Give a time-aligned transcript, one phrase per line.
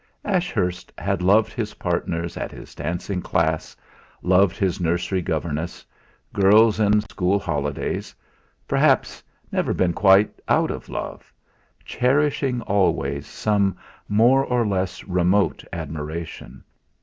[0.25, 3.77] Ashurst had loved his partners at his dancing class;
[4.23, 5.85] loved his nursery governess;
[6.33, 8.15] girls in school holidays;
[8.67, 11.31] perhaps never been quite out of love,
[11.85, 13.77] cherishing always some
[14.09, 16.63] more or less remote admiration.